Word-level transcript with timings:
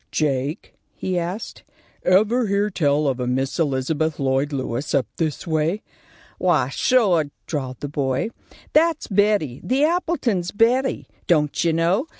"Jake," 0.11 0.73
he 0.95 1.19
asked, 1.19 1.63
"ever 2.01 2.47
hear 2.47 2.71
tell 2.71 3.05
of 3.07 3.19
a 3.19 3.27
Miss 3.27 3.59
Elizabeth 3.59 4.19
Lloyd 4.19 4.51
Lewis 4.51 4.95
up 4.95 5.05
this 5.17 5.45
way?" 5.45 5.83
"Wy, 6.39 6.69
sure!" 6.69 7.25
drawled 7.45 7.81
the 7.81 7.87
boy. 7.87 8.29
"That's 8.73 9.05
Betty. 9.05 9.61
The 9.63 9.83
Appletons' 9.83 10.49
Betty. 10.49 11.07
Don't 11.27 11.63
you 11.63 11.73
know? 11.73 12.07